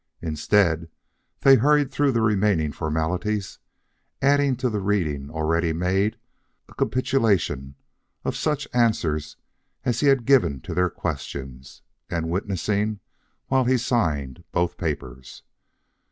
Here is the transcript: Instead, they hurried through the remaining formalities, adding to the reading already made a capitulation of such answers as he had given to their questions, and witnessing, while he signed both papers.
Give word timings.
Instead, 0.23 0.89
they 1.41 1.53
hurried 1.57 1.91
through 1.91 2.11
the 2.11 2.23
remaining 2.23 2.71
formalities, 2.71 3.59
adding 4.19 4.55
to 4.55 4.67
the 4.67 4.79
reading 4.79 5.29
already 5.29 5.73
made 5.73 6.17
a 6.67 6.73
capitulation 6.73 7.75
of 8.25 8.35
such 8.35 8.67
answers 8.73 9.37
as 9.85 9.99
he 9.99 10.07
had 10.07 10.25
given 10.25 10.59
to 10.59 10.73
their 10.73 10.89
questions, 10.89 11.83
and 12.09 12.31
witnessing, 12.31 12.99
while 13.45 13.65
he 13.65 13.77
signed 13.77 14.43
both 14.51 14.75
papers. 14.75 15.43